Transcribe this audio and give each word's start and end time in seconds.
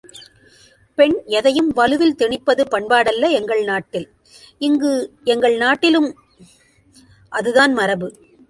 பெண் 0.97 1.13
எதையும் 1.29 1.67
வலுவில் 1.75 2.17
திணிப்பது 2.17 2.63
பண்பாடல்ல, 2.71 3.29
எங்கள் 3.31 3.63
நாட்டில்! 3.63 4.07
இங்கு 4.61 4.91
எங்கள் 5.23 5.57
நாட்டிலும் 5.57 6.09
அதுதான் 7.31 7.73
மரபு! 7.73 8.09